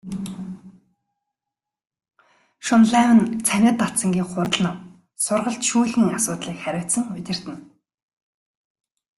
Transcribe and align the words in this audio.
Шунлайв 2.65 3.09
нь 3.15 3.25
цанид 3.45 3.75
дацангийн 3.81 4.27
хурал 4.29 4.57
ном, 4.65 4.77
сургалт 5.23 5.61
шүүлгийн 5.69 6.09
асуудлыг 6.17 6.57
хариуцан 6.61 7.05
удирдана. 7.15 7.59